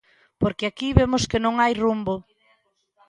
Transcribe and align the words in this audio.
Porque 0.41 0.65
aquí 0.67 0.87
vemos 0.99 1.23
que 1.29 1.43
non 1.45 1.55
hai 1.61 1.73
rumbo. 1.83 2.15